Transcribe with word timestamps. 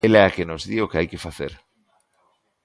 Ela 0.05 0.19
é 0.23 0.25
a 0.27 0.33
que 0.35 0.47
nos 0.49 0.63
di 0.69 0.77
o 0.85 0.89
que 0.91 0.97
hai 0.99 1.07
que 1.11 1.23
facer. 1.25 1.53